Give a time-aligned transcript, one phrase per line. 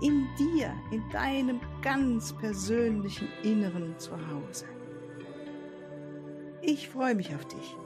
[0.00, 4.64] In dir, in deinem ganz persönlichen Inneren zu Hause.
[6.62, 7.76] Ich freue mich auf dich.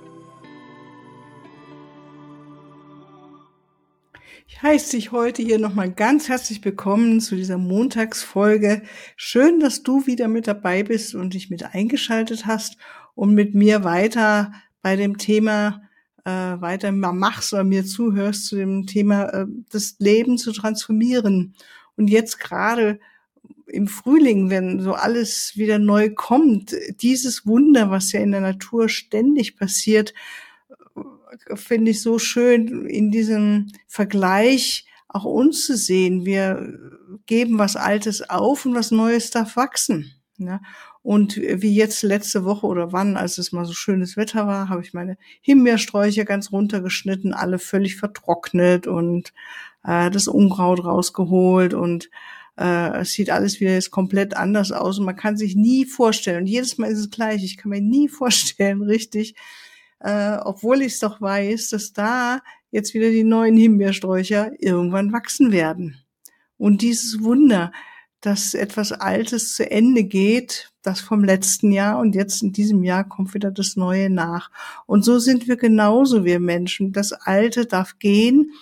[4.47, 8.83] Ich heiße dich heute hier nochmal ganz herzlich willkommen zu dieser Montagsfolge.
[9.17, 12.77] Schön, dass du wieder mit dabei bist und dich mit eingeschaltet hast,
[13.15, 15.89] um mit mir weiter bei dem Thema
[16.25, 21.55] äh, weiter machst oder mir zuhörst zu dem Thema äh, das Leben zu transformieren.
[21.97, 22.99] Und jetzt gerade
[23.67, 28.89] im Frühling, wenn so alles wieder neu kommt, dieses Wunder, was ja in der Natur
[28.89, 30.13] ständig passiert,
[31.55, 36.25] finde ich so schön in diesem Vergleich auch uns zu sehen.
[36.25, 36.79] Wir
[37.27, 40.15] geben was Altes auf und was Neues darf wachsen.
[40.39, 40.61] Ja?
[41.03, 44.83] Und wie jetzt letzte Woche oder wann, als es mal so schönes Wetter war, habe
[44.83, 49.33] ich meine Himbeersträucher ganz runtergeschnitten, alle völlig vertrocknet und
[49.85, 52.11] äh, das Unkraut rausgeholt und
[52.57, 56.43] äh, es sieht alles wieder jetzt komplett anders aus und man kann sich nie vorstellen.
[56.43, 57.43] Und jedes Mal ist es gleich.
[57.45, 59.35] Ich kann mir nie vorstellen, richtig,
[60.01, 65.53] äh, obwohl ich es doch weiß, dass da jetzt wieder die neuen Himbeersträucher irgendwann wachsen
[65.53, 65.99] werden.
[66.57, 67.73] Und dieses Wunder,
[68.21, 73.09] dass etwas Altes zu Ende geht, das vom letzten Jahr und jetzt in diesem Jahr
[73.09, 74.51] kommt wieder das Neue nach.
[74.87, 76.93] Und so sind wir genauso, wir Menschen.
[76.93, 78.53] Das Alte darf gehen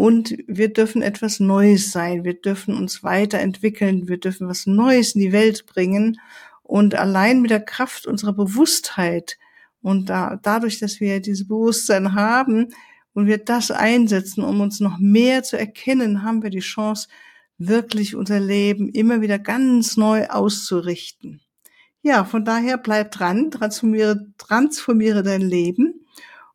[0.00, 2.24] und wir dürfen etwas Neues sein.
[2.24, 4.08] Wir dürfen uns weiterentwickeln.
[4.08, 6.18] Wir dürfen was Neues in die Welt bringen.
[6.62, 9.36] Und allein mit der Kraft unserer Bewusstheit
[9.82, 12.68] und da, dadurch, dass wir dieses Bewusstsein haben
[13.12, 17.08] und wir das einsetzen, um uns noch mehr zu erkennen, haben wir die Chance,
[17.58, 21.42] wirklich unser Leben immer wieder ganz neu auszurichten.
[22.00, 26.06] Ja, von daher bleib dran, transformiere, transformiere dein Leben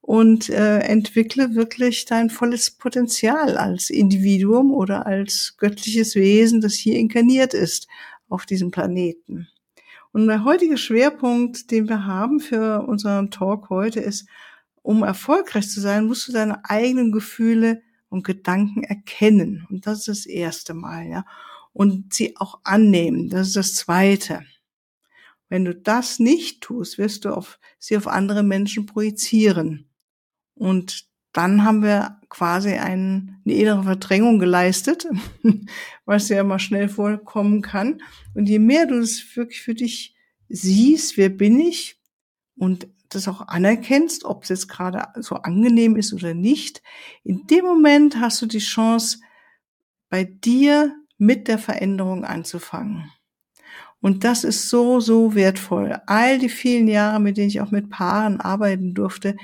[0.06, 7.00] und äh, entwickle wirklich dein volles Potenzial als Individuum oder als göttliches Wesen, das hier
[7.00, 7.88] inkarniert ist
[8.30, 9.48] auf diesem Planeten.
[10.12, 14.28] Und der heutige Schwerpunkt, den wir haben für unseren Talk heute, ist,
[14.84, 19.66] um erfolgreich zu sein, musst du deine eigenen Gefühle und Gedanken erkennen.
[19.72, 21.26] Und das ist das erste Mal, ja.
[21.74, 23.30] Und sie auch annehmen.
[23.30, 24.46] Das ist das zweite.
[25.50, 29.90] Wenn du das nicht tust, wirst du auf, sie auf andere Menschen projizieren.
[30.56, 35.06] Und dann haben wir quasi ein, eine innere Verdrängung geleistet,
[36.06, 38.02] was ja immer schnell vorkommen kann.
[38.34, 40.16] Und je mehr du es wirklich für dich
[40.48, 42.00] siehst, wer bin ich
[42.58, 46.82] und das auch anerkennst, ob es jetzt gerade so angenehm ist oder nicht,
[47.24, 49.20] in dem Moment hast du die Chance,
[50.10, 53.12] bei dir mit der Veränderung anzufangen.
[54.02, 56.00] Und das ist so, so wertvoll.
[56.06, 59.36] All die vielen Jahre, mit denen ich auch mit Paaren arbeiten durfte,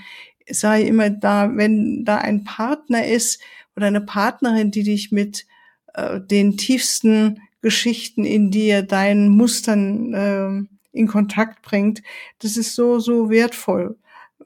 [0.50, 3.42] sei immer da, wenn da ein Partner ist
[3.76, 5.46] oder eine Partnerin, die dich mit
[5.94, 12.02] äh, den tiefsten Geschichten in dir, deinen Mustern äh, in Kontakt bringt,
[12.40, 13.98] das ist so, so wertvoll.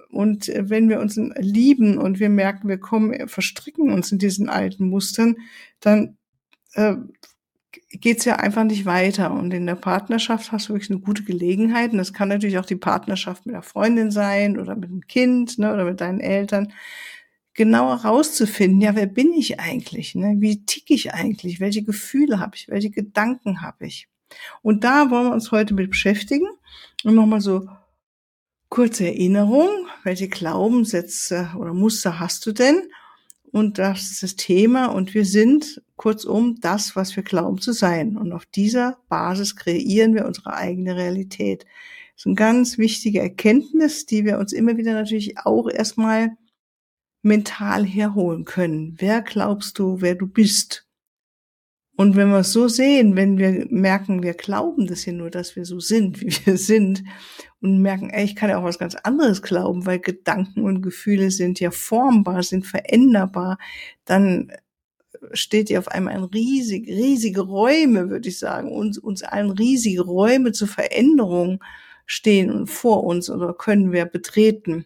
[0.09, 4.19] Und äh, wenn wir uns lieben und wir merken, wir kommen, äh, verstricken uns in
[4.19, 5.37] diesen alten Mustern,
[5.79, 6.17] dann
[6.73, 6.95] äh,
[7.91, 9.31] geht es ja einfach nicht weiter.
[9.31, 11.91] Und in der Partnerschaft hast du wirklich eine gute Gelegenheit.
[11.91, 15.57] Und das kann natürlich auch die Partnerschaft mit der Freundin sein oder mit dem Kind
[15.57, 16.73] ne, oder mit deinen Eltern.
[17.53, 20.13] Genauer rauszufinden, ja, wer bin ich eigentlich?
[20.13, 20.35] Ne?
[20.39, 21.61] Wie tick ich eigentlich?
[21.61, 22.67] Welche Gefühle habe ich?
[22.67, 24.09] Welche Gedanken habe ich?
[24.61, 26.47] Und da wollen wir uns heute mit beschäftigen.
[27.03, 27.69] Und nochmal so
[28.69, 29.69] kurze Erinnerung.
[30.03, 32.81] Welche Glaubenssätze oder Muster hast du denn?
[33.51, 34.87] Und das ist das Thema.
[34.87, 38.17] Und wir sind kurzum das, was wir glauben zu sein.
[38.17, 41.65] Und auf dieser Basis kreieren wir unsere eigene Realität.
[42.13, 46.37] Das ist eine ganz wichtige Erkenntnis, die wir uns immer wieder natürlich auch erstmal
[47.21, 48.95] mental herholen können.
[48.99, 50.85] Wer glaubst du, wer du bist?
[51.97, 55.55] Und wenn wir es so sehen, wenn wir merken, wir glauben das hier nur, dass
[55.55, 57.03] wir so sind, wie wir sind,
[57.61, 61.31] und merken, ey, ich kann ja auch was ganz anderes glauben, weil Gedanken und Gefühle
[61.31, 63.57] sind ja formbar, sind veränderbar,
[64.03, 64.51] dann
[65.33, 70.01] steht ja auf einmal ein riesig, riesige Räume, würde ich sagen, uns, uns allen riesige
[70.01, 71.63] Räume zur Veränderung
[72.05, 74.85] stehen vor uns oder können wir betreten.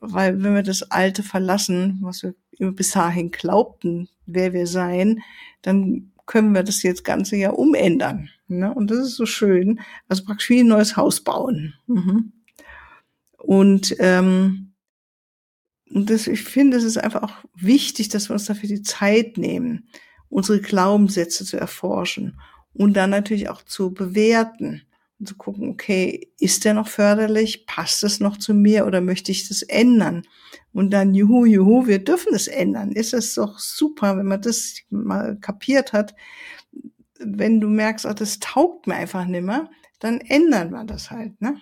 [0.00, 2.34] Weil wenn wir das Alte verlassen, was wir
[2.72, 5.22] bis dahin glaubten, wer wir sein,
[5.62, 8.30] dann können wir das jetzt Ganze ja umändern.
[8.48, 8.72] Ne?
[8.72, 9.80] Und das ist so schön.
[10.08, 11.74] Also praktisch wie ein neues Haus bauen.
[11.86, 12.32] Mhm.
[13.38, 14.73] Und, ähm,
[15.94, 19.38] und das, ich finde, es ist einfach auch wichtig, dass wir uns dafür die Zeit
[19.38, 19.88] nehmen,
[20.28, 22.40] unsere Glaubenssätze zu erforschen
[22.72, 24.82] und dann natürlich auch zu bewerten
[25.20, 27.66] und zu gucken, okay, ist der noch förderlich?
[27.66, 30.24] Passt es noch zu mir oder möchte ich das ändern?
[30.72, 32.90] Und dann, juhu, juhu, wir dürfen es ändern.
[32.90, 36.16] Ist es doch super, wenn man das mal kapiert hat.
[37.20, 39.70] Wenn du merkst, ach, das taugt mir einfach nimmer,
[40.00, 41.60] dann ändern wir das halt, ne?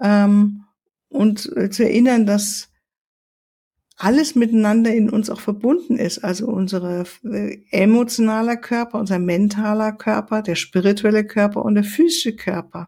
[0.00, 0.66] Ähm,
[1.08, 2.70] und zu erinnern, dass
[3.96, 6.18] alles miteinander in uns auch verbunden ist.
[6.24, 12.86] Also unsere äh, emotionaler Körper, unser mentaler Körper, der spirituelle Körper und der physische Körper.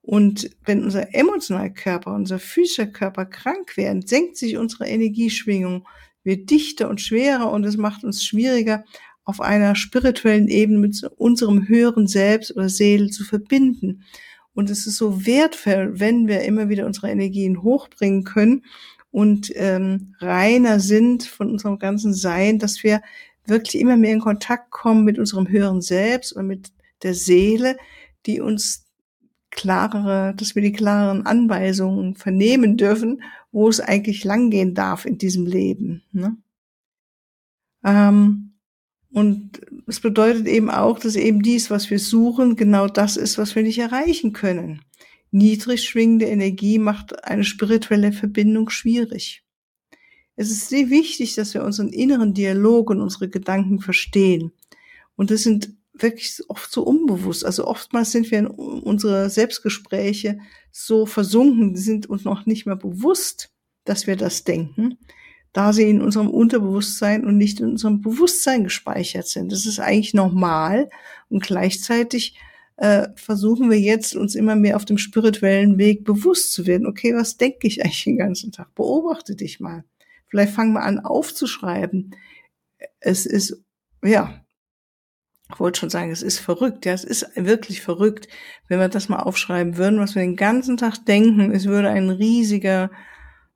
[0.00, 5.86] Und wenn unser emotionaler Körper, unser physischer Körper krank werden, senkt sich unsere Energieschwingung,
[6.22, 8.84] wird dichter und schwerer und es macht uns schwieriger,
[9.24, 14.04] auf einer spirituellen Ebene mit unserem höheren Selbst oder Seele zu verbinden.
[14.54, 18.62] Und es ist so wertvoll, wenn wir immer wieder unsere Energien hochbringen können
[19.10, 23.00] und ähm, reiner sind von unserem ganzen Sein, dass wir
[23.46, 26.70] wirklich immer mehr in Kontakt kommen mit unserem höheren Selbst und mit
[27.02, 27.76] der Seele,
[28.26, 28.84] die uns
[29.50, 35.46] klarere, dass wir die klareren Anweisungen vernehmen dürfen, wo es eigentlich langgehen darf in diesem
[35.46, 36.02] Leben.
[36.12, 36.36] Ne?
[37.84, 38.52] Ähm,
[39.10, 43.56] und es bedeutet eben auch, dass eben dies, was wir suchen, genau das ist, was
[43.56, 44.82] wir nicht erreichen können.
[45.30, 49.44] Niedrig schwingende Energie macht eine spirituelle Verbindung schwierig.
[50.36, 54.52] Es ist sehr wichtig, dass wir unseren inneren Dialog und unsere Gedanken verstehen.
[55.16, 57.44] Und das sind wirklich oft so unbewusst.
[57.44, 60.38] Also oftmals sind wir in unsere Selbstgespräche
[60.70, 63.50] so versunken, sind uns noch nicht mehr bewusst,
[63.84, 64.98] dass wir das denken,
[65.52, 69.50] da sie in unserem Unterbewusstsein und nicht in unserem Bewusstsein gespeichert sind.
[69.50, 70.88] Das ist eigentlich normal
[71.28, 72.38] und gleichzeitig
[72.78, 76.86] äh, versuchen wir jetzt, uns immer mehr auf dem spirituellen Weg bewusst zu werden.
[76.86, 78.72] Okay, was denke ich eigentlich den ganzen Tag?
[78.76, 79.84] Beobachte dich mal.
[80.28, 82.14] Vielleicht fangen wir an aufzuschreiben.
[83.00, 83.60] Es ist,
[84.04, 84.44] ja,
[85.52, 86.86] ich wollte schon sagen, es ist verrückt.
[86.86, 88.28] Ja, es ist wirklich verrückt,
[88.68, 91.50] wenn wir das mal aufschreiben würden, was wir den ganzen Tag denken.
[91.50, 92.92] Es würde ein riesiger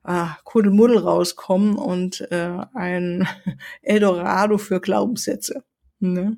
[0.03, 3.25] ah, Kuddelmuddel rauskommen und äh, ein
[3.81, 5.63] Eldorado für Glaubenssätze.
[5.99, 6.35] Ne?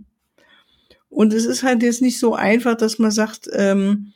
[1.15, 4.11] Und es ist halt jetzt nicht so einfach, dass man sagt, ähm,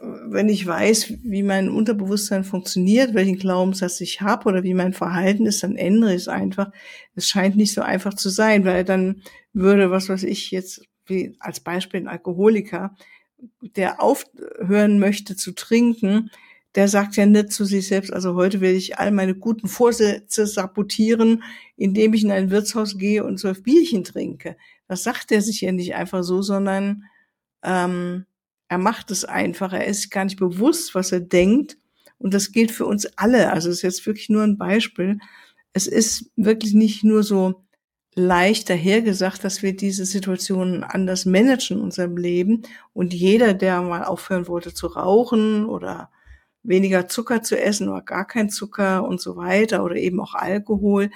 [0.00, 5.44] wenn ich weiß, wie mein Unterbewusstsein funktioniert, welchen Glaubenssatz ich habe oder wie mein Verhalten
[5.44, 6.72] ist, dann ändere ich es einfach.
[7.14, 9.22] Es scheint nicht so einfach zu sein, weil dann
[9.52, 12.96] würde, was weiß ich jetzt, wie als Beispiel ein Alkoholiker,
[13.60, 16.30] der aufhören möchte zu trinken,
[16.76, 20.46] der sagt ja nicht zu sich selbst, also heute werde ich all meine guten Vorsätze
[20.46, 21.42] sabotieren,
[21.76, 24.56] indem ich in ein Wirtshaus gehe und zwölf Bierchen trinke.
[24.92, 27.04] Das sagt er sich ja nicht einfach so, sondern
[27.62, 28.26] ähm,
[28.68, 29.72] er macht es einfach.
[29.72, 31.78] Er ist gar nicht bewusst, was er denkt.
[32.18, 33.50] Und das gilt für uns alle.
[33.54, 35.18] Also es ist jetzt wirklich nur ein Beispiel.
[35.72, 37.64] Es ist wirklich nicht nur so
[38.14, 42.64] leicht dahergesagt, dass wir diese Situationen anders managen in unserem Leben.
[42.92, 46.10] Und jeder, der mal aufhören wollte zu rauchen oder
[46.62, 51.08] weniger Zucker zu essen oder gar kein Zucker und so weiter oder eben auch Alkohol,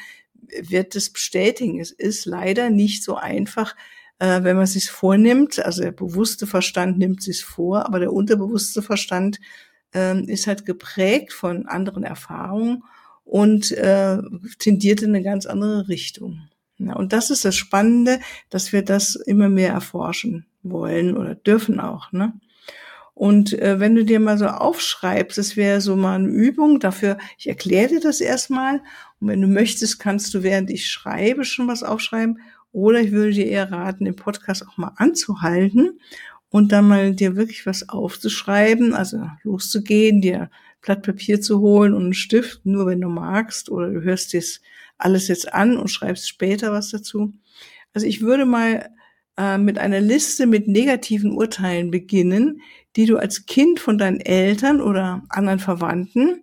[0.60, 1.80] wird es bestätigen.
[1.80, 3.74] Es ist leider nicht so einfach,
[4.18, 5.64] äh, wenn man sich vornimmt.
[5.64, 9.40] Also der bewusste Verstand nimmt sich vor, aber der unterbewusste Verstand
[9.94, 12.84] äh, ist halt geprägt von anderen Erfahrungen
[13.24, 14.18] und äh,
[14.58, 16.48] tendiert in eine ganz andere Richtung.
[16.78, 21.80] Ja, und das ist das Spannende, dass wir das immer mehr erforschen wollen oder dürfen
[21.80, 22.12] auch.
[22.12, 22.34] Ne?
[23.16, 27.16] Und äh, wenn du dir mal so aufschreibst, das wäre so mal eine Übung dafür,
[27.38, 28.82] ich erkläre dir das erstmal.
[29.20, 32.40] Und wenn du möchtest, kannst du, während ich schreibe, schon was aufschreiben.
[32.72, 35.98] Oder ich würde dir eher raten, den Podcast auch mal anzuhalten
[36.50, 40.50] und dann mal dir wirklich was aufzuschreiben, also loszugehen, dir
[40.82, 44.42] Blatt Papier zu holen und einen Stift, nur wenn du magst, oder du hörst dir
[44.98, 47.32] alles jetzt an und schreibst später was dazu.
[47.94, 48.90] Also ich würde mal
[49.36, 52.62] äh, mit einer Liste mit negativen Urteilen beginnen,
[52.96, 56.42] die du als Kind von deinen Eltern oder anderen Verwandten,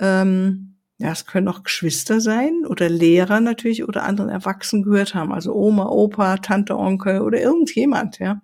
[0.00, 5.32] ähm, ja, es können auch Geschwister sein oder Lehrer natürlich oder anderen Erwachsenen gehört haben,
[5.32, 8.40] also Oma, Opa, Tante, Onkel oder irgendjemand, ja.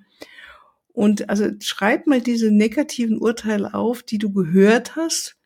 [0.93, 5.37] Und also schreib mal diese negativen Urteile auf, die du gehört hast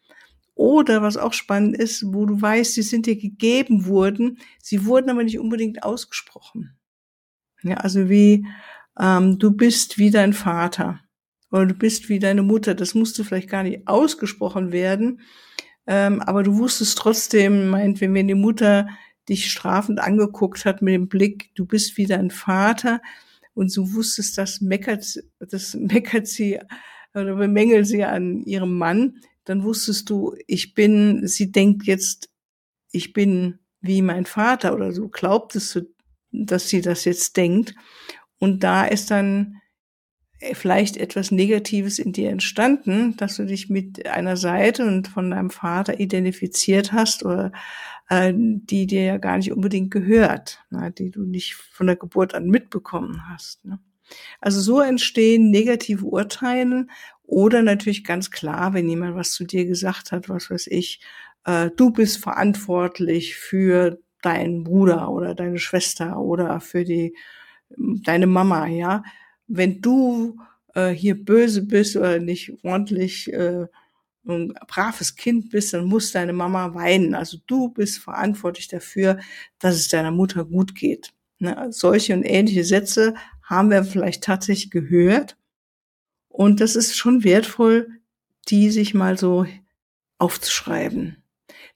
[0.54, 5.10] oder was auch spannend ist, wo du weißt, sie sind dir gegeben wurden, sie wurden
[5.10, 6.76] aber nicht unbedingt ausgesprochen.
[7.64, 8.46] Ja, also wie
[9.00, 11.00] ähm, du bist wie dein Vater
[11.50, 12.74] oder du bist wie deine Mutter.
[12.74, 15.20] Das musste vielleicht gar nicht ausgesprochen werden,
[15.86, 18.88] ähm, aber du wusstest trotzdem, meint, wenn die Mutter
[19.28, 23.00] dich strafend angeguckt hat mit dem Blick, du bist wie dein Vater
[23.54, 26.60] und du wusstest, das meckert, das meckert sie
[27.14, 32.28] oder bemängelt sie an ihrem Mann, dann wusstest du, ich bin, sie denkt jetzt,
[32.90, 35.93] ich bin wie mein Vater oder so glaubtest du,
[36.34, 37.74] dass sie das jetzt denkt.
[38.38, 39.60] Und da ist dann
[40.52, 45.50] vielleicht etwas Negatives in dir entstanden, dass du dich mit einer Seite und von deinem
[45.50, 47.52] Vater identifiziert hast oder
[48.10, 52.34] äh, die dir ja gar nicht unbedingt gehört, ne, die du nicht von der Geburt
[52.34, 53.64] an mitbekommen hast.
[53.64, 53.78] Ne.
[54.40, 56.86] Also so entstehen negative Urteile
[57.22, 61.00] oder natürlich ganz klar, wenn jemand was zu dir gesagt hat, was weiß ich,
[61.44, 67.14] äh, du bist verantwortlich für deinen Bruder oder deine Schwester oder für die
[67.76, 69.02] deine Mama, ja.
[69.46, 70.38] Wenn du
[70.74, 73.66] äh, hier böse bist oder nicht ordentlich äh,
[74.26, 77.14] ein braves Kind bist, dann muss deine Mama weinen.
[77.14, 79.18] Also du bist verantwortlich dafür,
[79.58, 81.12] dass es deiner Mutter gut geht.
[81.38, 81.68] Ne?
[81.70, 85.36] Solche und ähnliche Sätze haben wir vielleicht tatsächlich gehört.
[86.28, 87.88] Und das ist schon wertvoll,
[88.48, 89.46] die sich mal so
[90.18, 91.22] aufzuschreiben.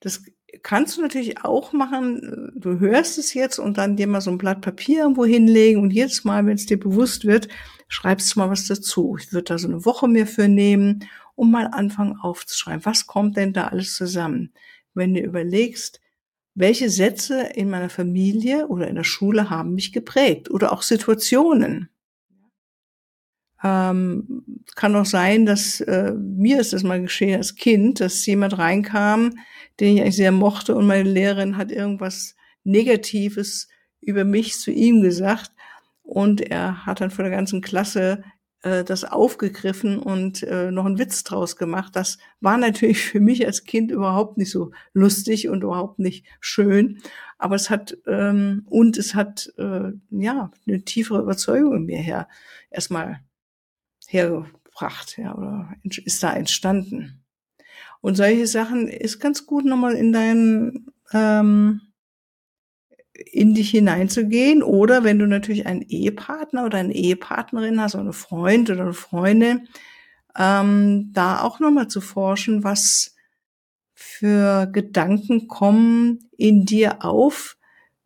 [0.01, 0.23] Das
[0.63, 2.53] kannst du natürlich auch machen.
[2.55, 5.91] Du hörst es jetzt und dann dir mal so ein Blatt Papier irgendwo hinlegen und
[5.91, 7.49] jedes Mal, wenn es dir bewusst wird,
[7.89, 9.17] schreibst du mal was dazu.
[9.19, 12.85] Ich würde da so eine Woche mir für nehmen und mal anfangen aufzuschreiben.
[12.85, 14.53] Was kommt denn da alles zusammen?
[14.95, 16.01] Wenn du überlegst,
[16.55, 21.89] welche Sätze in meiner Familie oder in der Schule haben mich geprägt oder auch Situationen.
[23.63, 24.45] Ähm,
[24.77, 29.33] kann auch sein, dass äh, mir ist das mal geschehen als Kind, dass jemand reinkam,
[29.81, 33.69] den ich eigentlich sehr mochte und meine Lehrerin hat irgendwas Negatives
[34.01, 35.51] über mich zu ihm gesagt
[36.03, 38.23] und er hat dann vor der ganzen Klasse
[38.63, 41.95] äh, das aufgegriffen und äh, noch einen Witz draus gemacht.
[41.95, 46.99] Das war natürlich für mich als Kind überhaupt nicht so lustig und überhaupt nicht schön.
[47.39, 52.29] Aber es hat ähm, und es hat äh, ja eine tiefere Überzeugung in mir her
[52.71, 53.21] erstmal
[54.09, 57.25] hergebracht, ja, oder ist da entstanden.
[58.01, 61.81] Und solche Sachen ist ganz gut nochmal in deinen ähm,
[63.33, 68.13] in dich hineinzugehen oder wenn du natürlich einen Ehepartner oder eine Ehepartnerin hast oder eine
[68.13, 69.69] Freund oder eine Freundin,
[70.37, 73.17] ähm, da auch nochmal zu forschen, was
[73.95, 77.58] für Gedanken kommen in dir auf,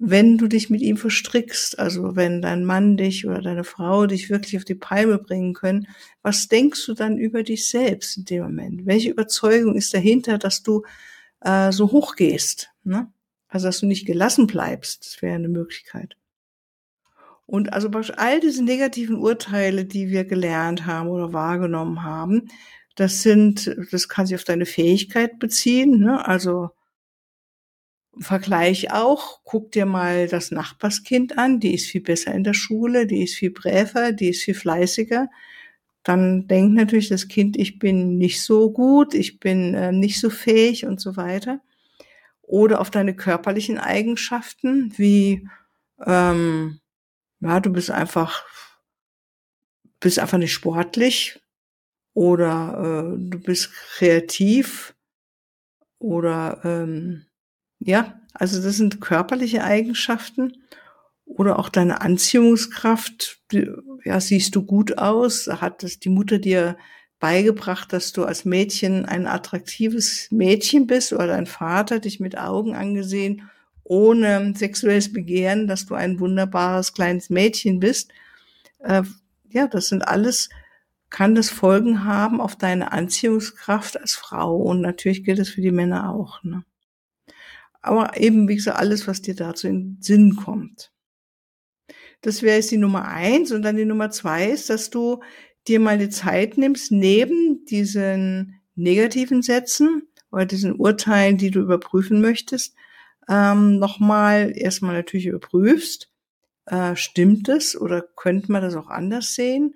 [0.04, 4.30] wenn du dich mit ihm verstrickst, also wenn dein Mann dich oder deine Frau dich
[4.30, 5.87] wirklich auf die Palme bringen können,
[6.23, 8.85] was denkst du dann über dich selbst in dem Moment?
[8.85, 10.82] Welche Überzeugung ist dahinter, dass du
[11.40, 12.73] äh, so hoch gehst?
[12.82, 13.12] Ne?
[13.47, 16.16] Also, dass du nicht gelassen bleibst, das wäre eine Möglichkeit.
[17.47, 22.49] Und also all diese negativen Urteile, die wir gelernt haben oder wahrgenommen haben,
[22.97, 26.26] das sind, das kann sich auf deine Fähigkeit beziehen, ne?
[26.26, 26.71] also
[28.19, 33.07] Vergleich auch, guck dir mal das Nachbarskind an, die ist viel besser in der Schule,
[33.07, 35.28] die ist viel bräver, die ist viel fleißiger.
[36.02, 40.31] Dann denkt natürlich das Kind, ich bin nicht so gut, ich bin äh, nicht so
[40.31, 41.61] fähig und so weiter.
[42.42, 45.49] Oder auf deine körperlichen Eigenschaften, wie
[46.07, 46.81] ähm,
[47.40, 48.45] ja, du bist einfach
[50.00, 51.40] bist einfach nicht sportlich
[52.12, 54.95] oder äh, du bist kreativ
[55.99, 57.26] oder ähm,
[57.85, 60.53] ja, also das sind körperliche Eigenschaften
[61.25, 63.41] oder auch deine Anziehungskraft.
[64.05, 65.47] Ja, siehst du gut aus?
[65.49, 66.77] Hat das die Mutter dir
[67.21, 72.75] beigebracht, dass du als Mädchen ein attraktives Mädchen bist oder dein Vater dich mit Augen
[72.75, 73.49] angesehen,
[73.85, 78.11] ohne sexuelles Begehren, dass du ein wunderbares kleines Mädchen bist.
[78.81, 79.03] Äh,
[79.51, 80.49] ja, das sind alles,
[81.11, 84.57] kann das Folgen haben auf deine Anziehungskraft als Frau.
[84.57, 86.43] Und natürlich gilt es für die Männer auch.
[86.43, 86.65] Ne?
[87.83, 90.93] Aber eben, wie gesagt, alles, was dir dazu in Sinn kommt.
[92.21, 93.51] Das wäre jetzt die Nummer eins.
[93.51, 95.21] Und dann die Nummer zwei ist, dass du
[95.69, 102.21] dir mal die Zeit nimmst, neben diesen negativen Sätzen oder diesen Urteilen, die du überprüfen
[102.21, 102.75] möchtest,
[103.29, 106.11] ähm, nochmal erstmal natürlich überprüfst,
[106.67, 109.75] äh, stimmt es oder könnte man das auch anders sehen?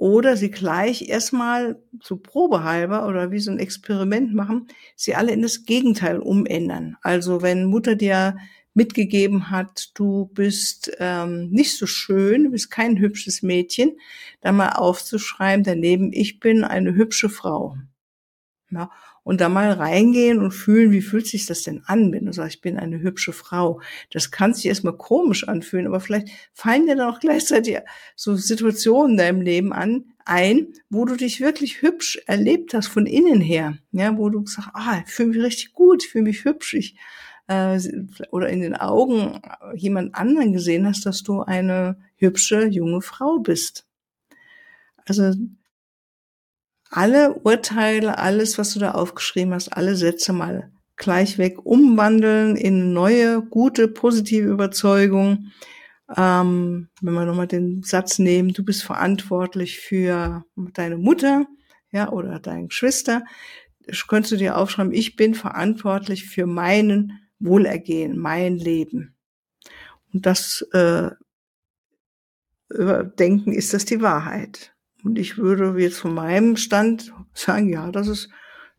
[0.00, 4.66] Oder sie gleich erstmal so probehalber oder wie so ein Experiment machen,
[4.96, 6.96] sie alle in das Gegenteil umändern.
[7.02, 8.38] Also wenn Mutter dir
[8.72, 13.98] mitgegeben hat, du bist ähm, nicht so schön, du bist kein hübsches Mädchen,
[14.40, 17.76] da mal aufzuschreiben daneben, ich bin eine hübsche Frau.
[18.70, 18.90] Ja,
[19.22, 22.56] und da mal reingehen und fühlen, wie fühlt sich das denn an, wenn du sagst,
[22.56, 23.80] ich bin eine hübsche Frau.
[24.10, 27.78] Das kann sich erstmal komisch anfühlen, aber vielleicht fallen dir dann auch gleichzeitig
[28.16, 33.06] so Situationen in deinem Leben an, ein, wo du dich wirklich hübsch erlebt hast von
[33.06, 36.44] innen her, ja, wo du sagst, ah, ich fühle mich richtig gut, ich fühle mich
[36.44, 36.96] hübsch, ich
[37.48, 37.80] äh,
[38.30, 39.40] oder in den Augen
[39.74, 43.86] jemand anderen gesehen hast, dass du eine hübsche junge Frau bist.
[45.04, 45.34] Also
[46.90, 52.92] alle Urteile, alles, was du da aufgeschrieben hast, alle Sätze mal gleich weg umwandeln in
[52.92, 55.50] neue, gute, positive Überzeugung.
[56.16, 60.44] Ähm, wenn wir nochmal den Satz nehmen, du bist verantwortlich für
[60.74, 61.46] deine Mutter,
[61.92, 63.24] ja, oder deine Geschwister,
[64.08, 69.16] könntest du dir aufschreiben, ich bin verantwortlich für meinen Wohlergehen, mein Leben.
[70.12, 71.10] Und das äh,
[72.68, 74.74] überdenken, ist das die Wahrheit?
[75.04, 78.28] Und ich würde jetzt von meinem Stand sagen, ja, das ist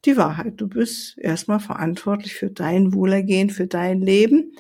[0.06, 0.54] die Wahrheit.
[0.58, 4.54] Du bist erstmal verantwortlich für dein Wohlergehen, für dein Leben.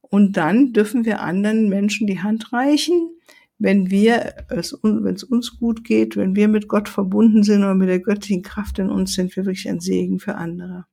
[0.00, 3.10] Und dann dürfen wir anderen Menschen die Hand reichen,
[3.58, 7.74] wenn wir es, wenn es uns gut geht, wenn wir mit Gott verbunden sind oder
[7.74, 10.86] mit der göttlichen Kraft in uns sind, wir wirklich ein Segen für andere.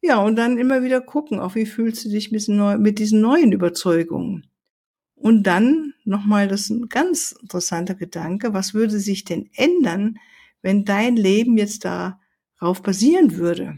[0.00, 4.48] Ja, und dann immer wieder gucken, auch wie fühlst du dich mit diesen neuen Überzeugungen.
[5.22, 10.18] Und dann nochmal das ist ein ganz interessanter Gedanke, was würde sich denn ändern,
[10.62, 13.76] wenn dein Leben jetzt darauf basieren würde?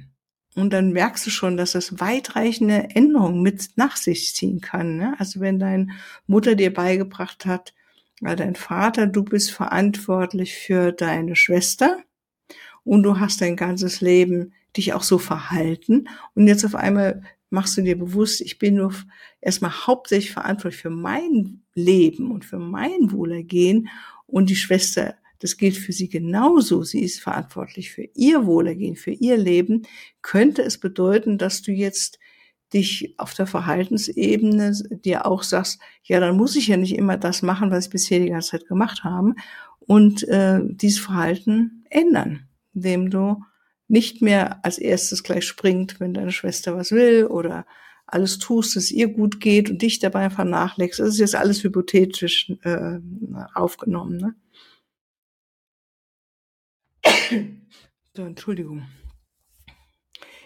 [0.54, 4.96] Und dann merkst du schon, dass das weitreichende Änderungen mit nach sich ziehen kann.
[4.96, 5.16] Ne?
[5.18, 5.88] Also wenn deine
[6.26, 7.74] Mutter dir beigebracht hat,
[8.22, 11.98] weil dein Vater, du bist verantwortlich für deine Schwester
[12.84, 17.22] und du hast dein ganzes Leben dich auch so verhalten und jetzt auf einmal
[17.54, 18.92] machst du dir bewusst, ich bin nur
[19.40, 23.88] erstmal hauptsächlich verantwortlich für mein Leben und für mein Wohlergehen
[24.26, 26.84] und die Schwester das gilt für sie genauso.
[26.84, 29.82] Sie ist verantwortlich für ihr Wohlergehen, für ihr Leben.
[30.22, 32.18] Könnte es bedeuten, dass du jetzt
[32.72, 34.72] dich auf der Verhaltensebene
[35.04, 38.20] dir auch sagst, ja, dann muss ich ja nicht immer das machen, was ich bisher
[38.20, 39.34] die ganze Zeit gemacht habe
[39.80, 43.42] und äh, dieses Verhalten ändern, indem du
[43.88, 47.66] nicht mehr als erstes gleich springt, wenn deine Schwester was will oder
[48.06, 51.00] alles tust, dass ihr gut geht und dich dabei vernachlässigst.
[51.00, 52.98] Das ist jetzt alles hypothetisch äh,
[53.54, 54.16] aufgenommen.
[54.18, 54.34] Ne?
[58.16, 58.86] So, Entschuldigung.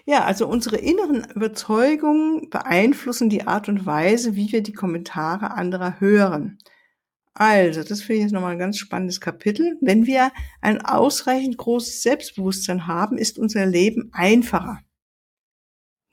[0.06, 6.00] Ja, also unsere inneren Überzeugungen beeinflussen die Art und Weise, wie wir die Kommentare anderer
[6.00, 6.58] hören.
[7.38, 9.78] Also, das finde ich jetzt nochmal ein ganz spannendes Kapitel.
[9.80, 14.80] Wenn wir ein ausreichend großes Selbstbewusstsein haben, ist unser Leben einfacher.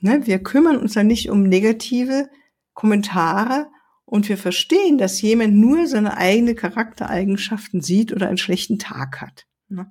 [0.01, 0.27] Ne?
[0.27, 2.29] Wir kümmern uns dann nicht um negative
[2.75, 3.71] Kommentare
[4.05, 9.47] und wir verstehen, dass jemand nur seine eigenen Charaktereigenschaften sieht oder einen schlechten Tag hat.
[9.67, 9.89] Ne?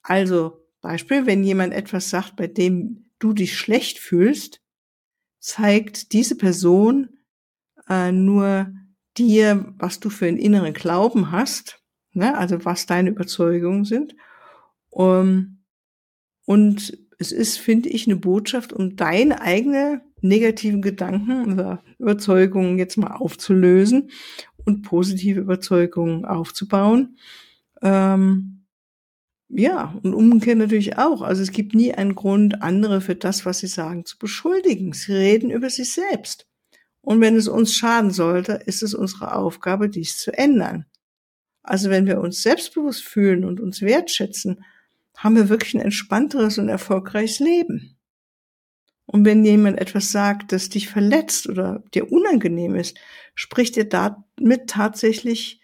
[0.00, 4.60] Also Beispiel, wenn jemand etwas sagt, bei dem du dich schlecht fühlst,
[5.40, 7.08] zeigt diese Person
[7.88, 8.72] äh, nur
[9.18, 11.80] dir, was du für einen inneren Glauben hast,
[12.12, 12.36] ne?
[12.36, 14.14] also was deine Überzeugungen sind.
[14.90, 15.64] Um,
[16.44, 22.96] und es ist, finde ich, eine Botschaft, um deine eigene negativen Gedanken oder Überzeugungen jetzt
[22.96, 24.10] mal aufzulösen
[24.64, 27.16] und positive Überzeugungen aufzubauen.
[27.80, 28.64] Ähm,
[29.48, 31.22] ja, und umgekehrt natürlich auch.
[31.22, 34.92] Also es gibt nie einen Grund, andere für das, was sie sagen, zu beschuldigen.
[34.92, 36.46] Sie reden über sich selbst.
[37.02, 40.86] Und wenn es uns schaden sollte, ist es unsere Aufgabe, dies zu ändern.
[41.62, 44.64] Also wenn wir uns selbstbewusst fühlen und uns wertschätzen,
[45.16, 47.98] haben wir wirklich ein entspannteres und erfolgreiches Leben.
[49.04, 52.98] Und wenn jemand etwas sagt, das dich verletzt oder dir unangenehm ist,
[53.34, 55.60] spricht er damit tatsächlich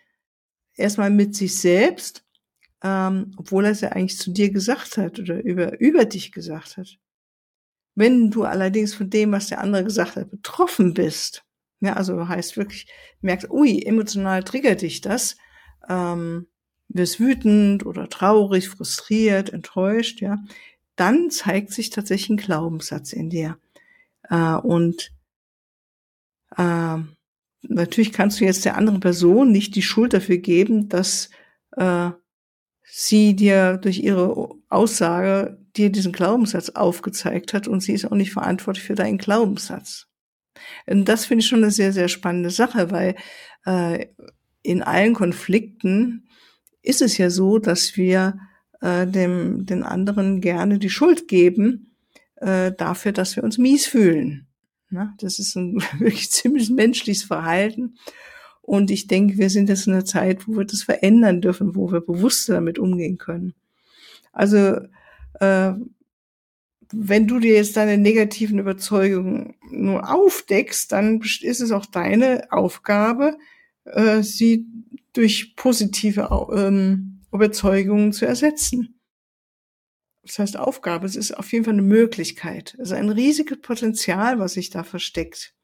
[0.75, 2.25] erstmal mit sich selbst
[2.83, 6.77] ähm, obwohl er es ja eigentlich zu dir gesagt hat oder über, über dich gesagt
[6.77, 6.99] hat.
[7.99, 11.43] Wenn du allerdings von dem, was der andere gesagt hat, betroffen bist,
[11.81, 12.87] ja, also heißt wirklich,
[13.23, 15.37] merkst, ui, emotional triggert dich das,
[15.89, 16.47] ähm,
[16.87, 20.39] wirst wütend oder traurig, frustriert, enttäuscht, ja,
[20.95, 23.59] dann zeigt sich tatsächlich ein Glaubenssatz in dir.
[24.31, 25.11] Äh, und
[26.57, 26.99] äh,
[27.63, 31.31] natürlich kannst du jetzt der anderen Person nicht die Schuld dafür geben, dass
[31.73, 32.11] äh,
[32.85, 38.33] sie dir durch ihre Aussage dir diesen Glaubenssatz aufgezeigt hat und sie ist auch nicht
[38.33, 40.07] verantwortlich für deinen Glaubenssatz.
[40.87, 43.15] Und das finde ich schon eine sehr, sehr spannende Sache, weil
[43.65, 44.07] äh,
[44.63, 46.29] in allen Konflikten
[46.83, 48.39] ist es ja so, dass wir
[48.81, 51.95] äh, dem den anderen gerne die Schuld geben
[52.37, 54.47] äh, dafür, dass wir uns mies fühlen.
[54.91, 57.97] Na, das ist ein wirklich ziemlich menschliches Verhalten.
[58.63, 61.91] Und ich denke, wir sind jetzt in einer Zeit, wo wir das verändern dürfen, wo
[61.91, 63.55] wir bewusster damit umgehen können.
[64.33, 64.81] Also
[65.41, 65.73] äh,
[66.93, 73.37] wenn du dir jetzt deine negativen Überzeugungen nur aufdeckst, dann ist es auch deine Aufgabe,
[73.85, 74.67] äh, sie
[75.13, 79.01] durch positive ähm, Überzeugungen zu ersetzen.
[80.23, 82.75] das heißt Aufgabe, es ist auf jeden Fall eine Möglichkeit.
[82.79, 85.55] Es ist ein riesiges Potenzial, was sich da versteckt.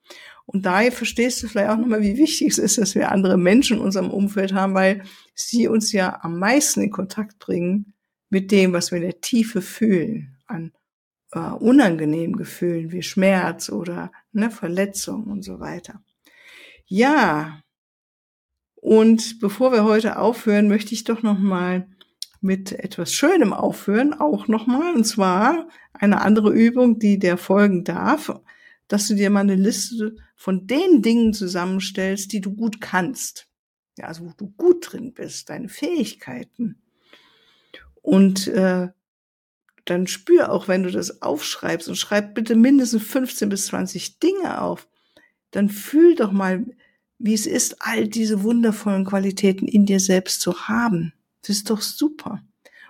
[0.47, 3.79] Und daher verstehst du vielleicht auch nochmal, wie wichtig es ist, dass wir andere Menschen
[3.79, 5.03] in unserem Umfeld haben, weil
[5.35, 7.94] sie uns ja am meisten in Kontakt bringen
[8.35, 10.73] mit dem, was wir in der Tiefe fühlen, an
[11.31, 16.03] äh, unangenehmen Gefühlen wie Schmerz oder ne, Verletzung und so weiter.
[16.85, 17.63] Ja,
[18.75, 21.87] und bevor wir heute aufhören, möchte ich doch nochmal
[22.41, 28.35] mit etwas Schönem aufhören, auch nochmal, und zwar eine andere Übung, die der folgen darf,
[28.89, 33.47] dass du dir mal eine Liste von den Dingen zusammenstellst, die du gut kannst.
[33.97, 36.81] Ja, also wo du gut drin bist, deine Fähigkeiten.
[38.05, 38.89] Und äh,
[39.87, 44.61] dann spür auch, wenn du das aufschreibst und schreib bitte mindestens 15 bis 20 Dinge
[44.61, 44.87] auf,
[45.53, 46.67] dann fühl doch mal,
[47.19, 51.15] wie es ist, all diese wundervollen Qualitäten in dir selbst zu haben.
[51.41, 52.43] Das ist doch super.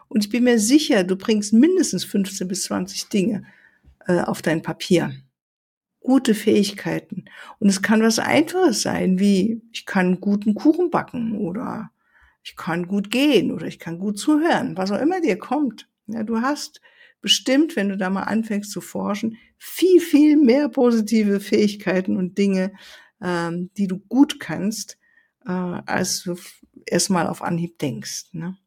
[0.08, 3.44] Und ich bin mir sicher, du bringst mindestens 15 bis 20 Dinge
[4.08, 5.14] äh, auf dein Papier.
[6.00, 7.26] Gute Fähigkeiten.
[7.60, 11.92] Und es kann was Einfaches sein, wie ich kann guten Kuchen backen oder
[12.44, 15.88] ich kann gut gehen oder ich kann gut zuhören, was auch immer dir kommt.
[16.06, 16.82] Ja, du hast
[17.22, 22.72] bestimmt, wenn du da mal anfängst zu forschen, viel, viel mehr positive Fähigkeiten und Dinge,
[23.22, 24.98] ähm, die du gut kannst,
[25.46, 26.36] äh, als du
[26.84, 28.26] erstmal auf Anhieb denkst.
[28.32, 28.58] Ne?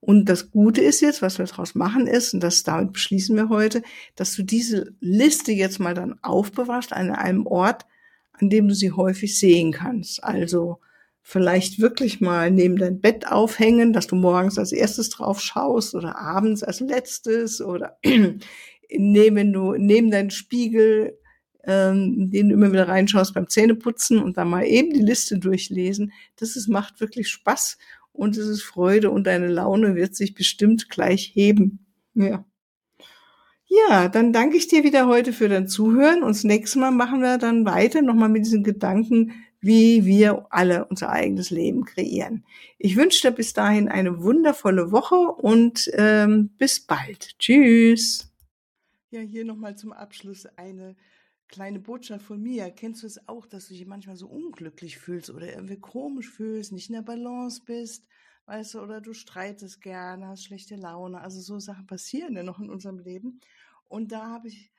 [0.00, 3.48] Und das Gute ist jetzt, was wir daraus machen ist, und das damit beschließen wir
[3.48, 3.82] heute,
[4.16, 7.86] dass du diese Liste jetzt mal dann aufbewahrst an einem Ort,
[8.32, 10.24] an dem du sie häufig sehen kannst.
[10.24, 10.80] Also
[11.22, 16.18] vielleicht wirklich mal neben dein Bett aufhängen, dass du morgens als erstes drauf schaust oder
[16.18, 17.98] abends als letztes oder
[18.90, 21.16] neben du neben deinen Spiegel
[21.64, 26.12] ähm, den du immer wieder reinschaust beim Zähneputzen und dann mal eben die Liste durchlesen.
[26.36, 27.78] Das ist, macht wirklich Spaß
[28.12, 31.86] und es ist Freude und deine Laune wird sich bestimmt gleich heben.
[32.14, 32.44] Ja.
[33.88, 37.22] Ja, dann danke ich dir wieder heute für dein Zuhören und das nächste Mal machen
[37.22, 42.44] wir dann weiter nochmal mit diesen Gedanken, wie wir alle unser eigenes Leben kreieren.
[42.78, 47.38] Ich wünsche dir bis dahin eine wundervolle Woche und ähm, bis bald.
[47.38, 48.30] Tschüss.
[49.10, 50.96] Ja, hier nochmal zum Abschluss eine
[51.46, 52.70] kleine Botschaft von mir.
[52.70, 56.72] Kennst du es auch, dass du dich manchmal so unglücklich fühlst oder irgendwie komisch fühlst,
[56.72, 58.06] nicht in der Balance bist,
[58.46, 61.20] weißt du, oder du streitest gerne, hast schlechte Laune.
[61.20, 63.38] Also so Sachen passieren ja noch in unserem Leben.
[63.84, 64.72] Und da habe ich,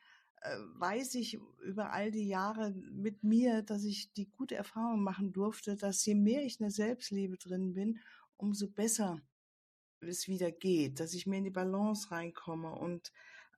[0.76, 5.76] weiß ich über all die Jahre mit mir, dass ich die gute Erfahrung machen durfte,
[5.76, 8.00] dass je mehr ich in der Selbstliebe drin bin,
[8.38, 9.22] umso besser
[10.02, 13.12] es wieder geht, dass ich mehr in die Balance reinkomme und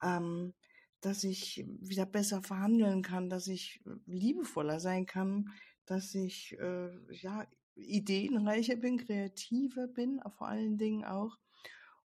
[0.04, 0.54] ähm,
[1.02, 5.52] dass ich wieder besser verhandeln kann, dass ich liebevoller sein kann,
[5.86, 11.38] dass ich äh, ja ideenreicher bin, kreativer bin, vor allen Dingen auch.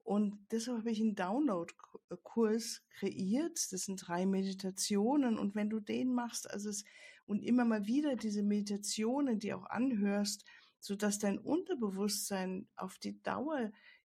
[0.08, 3.58] Und deshalb habe ich einen Download-Kurs kreiert.
[3.70, 5.38] Das sind drei Meditationen.
[5.38, 6.84] Und wenn du den machst, also es,
[7.26, 10.46] und immer mal wieder diese Meditationen, die auch anhörst,
[10.80, 13.70] so dass dein Unterbewusstsein auf die Dauer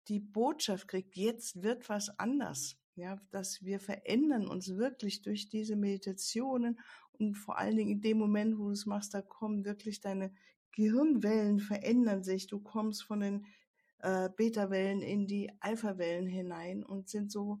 [0.08, 2.76] die Botschaft kriegt, jetzt wird was anders.
[2.94, 6.78] Ja, dass wir verändern uns wirklich durch diese Meditationen
[7.12, 10.30] und vor allen Dingen in dem Moment, wo du es machst, da kommen wirklich deine
[10.72, 12.48] Gehirnwellen verändern sich.
[12.48, 13.46] Du kommst von den
[14.06, 17.60] äh, Beta-Wellen in die Alpha-Wellen hinein und sind so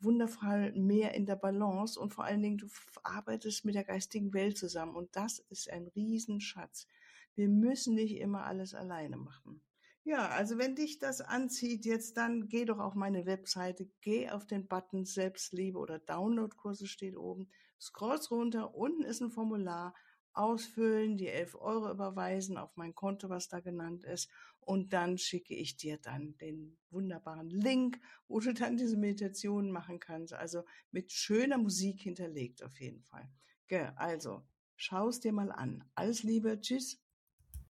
[0.00, 2.68] wundervoll mehr in der Balance und vor allen Dingen du
[3.02, 6.88] arbeitest mit der geistigen Welt zusammen und das ist ein Riesenschatz.
[7.34, 9.60] Wir müssen nicht immer alles alleine machen.
[10.04, 14.46] Ja, also wenn dich das anzieht, jetzt dann geh doch auf meine Webseite, geh auf
[14.46, 19.94] den Button Selbstliebe oder Downloadkurse steht oben, scrollst runter, unten ist ein Formular,
[20.34, 25.54] ausfüllen, die 11 Euro überweisen auf mein Konto, was da genannt ist, und dann schicke
[25.54, 31.12] ich dir dann den wunderbaren Link, wo du dann diese Meditation machen kannst, also mit
[31.12, 33.30] schöner Musik hinterlegt auf jeden Fall.
[33.68, 34.42] Gell, also,
[34.76, 35.84] schau es dir mal an.
[35.94, 37.03] Alles Liebe, tschüss.